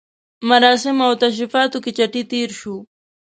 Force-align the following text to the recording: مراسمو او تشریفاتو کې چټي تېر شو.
مراسمو 0.49 1.03
او 1.09 1.13
تشریفاتو 1.23 1.77
کې 1.83 1.91
چټي 1.97 2.21
تېر 2.31 2.49
شو. 2.59 2.75